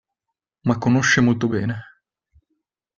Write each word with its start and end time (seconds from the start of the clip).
Ma 0.63 0.79
conosce 0.79 1.21
molto 1.21 1.47
bene. 1.47 1.83